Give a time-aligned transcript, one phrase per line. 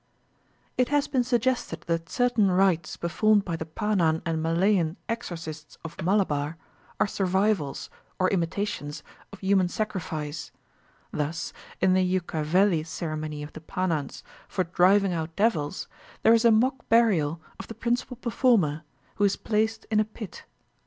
[0.79, 5.95] It has been suggested that certain rites performed by the Panan and Malayan exorcists of
[6.01, 6.57] Malabar
[6.99, 10.51] are survivals, or imitations of human sacrifice.
[11.11, 15.87] Thus, in the Ucchaveli ceremony of the Panans for driving out devils,
[16.23, 18.81] there is a mock burial of the principal performer,
[19.17, 20.45] who is placed in a pit.